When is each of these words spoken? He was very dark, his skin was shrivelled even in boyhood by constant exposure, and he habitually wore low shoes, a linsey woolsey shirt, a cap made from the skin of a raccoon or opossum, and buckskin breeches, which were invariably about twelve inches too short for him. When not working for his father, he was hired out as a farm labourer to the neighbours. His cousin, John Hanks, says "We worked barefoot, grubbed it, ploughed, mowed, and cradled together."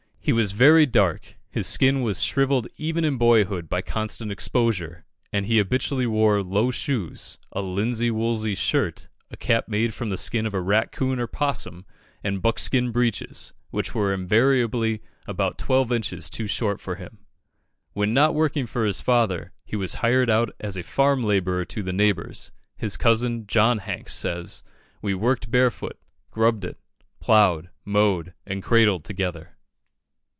He 0.23 0.33
was 0.33 0.51
very 0.51 0.85
dark, 0.85 1.35
his 1.49 1.65
skin 1.65 2.03
was 2.03 2.21
shrivelled 2.21 2.67
even 2.77 3.03
in 3.03 3.17
boyhood 3.17 3.67
by 3.67 3.81
constant 3.81 4.31
exposure, 4.31 5.03
and 5.33 5.47
he 5.47 5.57
habitually 5.57 6.05
wore 6.05 6.43
low 6.43 6.69
shoes, 6.69 7.39
a 7.51 7.63
linsey 7.63 8.11
woolsey 8.11 8.53
shirt, 8.53 9.09
a 9.31 9.35
cap 9.35 9.67
made 9.67 9.95
from 9.95 10.11
the 10.11 10.17
skin 10.17 10.45
of 10.45 10.53
a 10.53 10.61
raccoon 10.61 11.19
or 11.19 11.23
opossum, 11.23 11.87
and 12.23 12.39
buckskin 12.39 12.91
breeches, 12.91 13.51
which 13.71 13.95
were 13.95 14.13
invariably 14.13 15.01
about 15.27 15.57
twelve 15.57 15.91
inches 15.91 16.29
too 16.29 16.45
short 16.45 16.79
for 16.79 16.97
him. 16.97 17.25
When 17.93 18.13
not 18.13 18.35
working 18.35 18.67
for 18.67 18.85
his 18.85 19.01
father, 19.01 19.53
he 19.65 19.75
was 19.75 19.95
hired 19.95 20.29
out 20.29 20.55
as 20.59 20.77
a 20.77 20.83
farm 20.83 21.23
labourer 21.23 21.65
to 21.65 21.81
the 21.81 21.91
neighbours. 21.93 22.51
His 22.77 22.95
cousin, 22.95 23.47
John 23.47 23.79
Hanks, 23.79 24.13
says 24.13 24.61
"We 25.01 25.15
worked 25.15 25.49
barefoot, 25.49 25.97
grubbed 26.29 26.63
it, 26.63 26.77
ploughed, 27.19 27.71
mowed, 27.83 28.35
and 28.45 28.61
cradled 28.61 29.03
together." 29.03 29.57